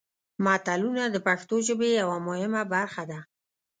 متلونه 0.45 1.03
د 1.09 1.15
پښتو 1.27 1.55
ژبې 1.67 1.89
یوه 2.01 2.17
مهمه 2.27 2.61
برخه 2.73 3.03
ده 3.11 3.19